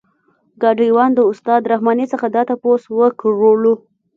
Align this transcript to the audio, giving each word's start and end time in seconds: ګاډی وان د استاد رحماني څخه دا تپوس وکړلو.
ګاډی 0.61 0.89
وان 0.95 1.11
د 1.15 1.19
استاد 1.31 1.61
رحماني 1.71 2.05
څخه 2.13 2.27
دا 2.35 2.41
تپوس 2.49 2.83
وکړلو. 2.99 3.73